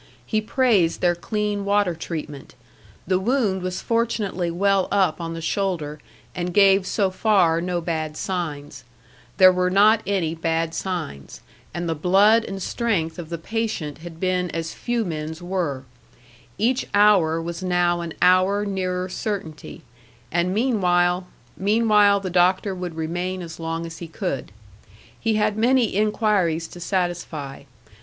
He 0.25 0.41
praised 0.41 1.01
their 1.01 1.13
clean 1.13 1.63
water 1.63 1.93
treatment; 1.93 2.55
the 3.05 3.19
wound 3.19 3.61
was 3.61 3.83
fortunately 3.83 4.49
well 4.49 4.87
up 4.91 5.21
on 5.21 5.35
the 5.35 5.43
shoulder, 5.43 5.99
and 6.33 6.55
gave 6.55 6.87
so 6.87 7.11
far 7.11 7.61
no 7.61 7.81
bad 7.81 8.17
signs; 8.17 8.83
there 9.37 9.51
were 9.51 9.69
not 9.69 10.01
any 10.07 10.33
bad 10.33 10.73
signs; 10.73 11.41
and 11.71 11.87
the 11.87 11.93
blood 11.93 12.43
and 12.43 12.63
strength 12.63 13.19
of 13.19 13.29
the 13.29 13.37
patient 13.37 13.99
had 13.99 14.19
been 14.19 14.49
as 14.49 14.73
few 14.73 15.05
men's 15.05 15.39
were; 15.39 15.83
each 16.57 16.87
hour 16.95 17.39
was 17.39 17.61
now 17.61 18.01
an 18.01 18.15
hour 18.23 18.65
nearer 18.65 19.07
certainty, 19.07 19.83
and 20.31 20.51
meanwhile 20.51 21.27
meanwhile 21.55 22.19
the 22.19 22.31
doctor 22.31 22.73
would 22.73 22.95
remain 22.95 23.43
as 23.43 23.59
long 23.59 23.85
as 23.85 23.99
he 23.99 24.07
could. 24.07 24.51
He 25.19 25.35
had 25.35 25.55
many 25.55 25.93
inquiries 25.95 26.67
to 26.69 26.79
satisfy. 26.79 27.65